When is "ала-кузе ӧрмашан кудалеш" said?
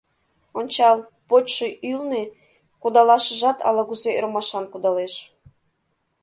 3.67-5.13